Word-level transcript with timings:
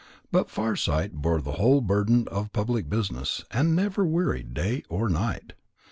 But 0.31 0.49
Farsight 0.49 1.11
bore 1.13 1.41
the 1.41 1.51
whole 1.61 1.79
burden 1.79 2.27
of 2.29 2.51
public 2.51 2.89
business, 2.89 3.45
and 3.51 3.75
never 3.75 4.03
wearied 4.03 4.55
day 4.55 4.81
or 4.89 5.07
night. 5.09 5.53